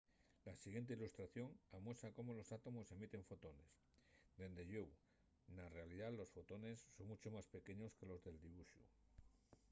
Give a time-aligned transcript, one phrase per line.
[0.45, 3.67] la siguiente ilustración amuesa cómo los átomos emiten fotones
[4.41, 4.87] dende llueu
[5.55, 8.81] na realidá los fotones son muncho más pequeños que los del dibuxu